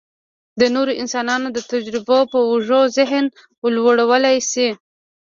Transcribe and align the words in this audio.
د 0.59 0.61
نورو 0.75 0.91
انسانانو 1.01 1.47
د 1.55 1.59
تجربو 1.71 2.19
په 2.31 2.39
اوږو 2.49 2.81
ذهن 2.97 3.25
لوړولی 3.75 4.37
شي. 4.51 4.69